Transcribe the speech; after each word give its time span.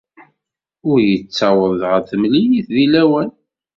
Ur 0.89 0.97
yettaweḍ 1.09 1.81
ɣer 1.89 1.99
temlilit 2.09 2.67
deg 2.75 2.85
lawan. 2.93 3.29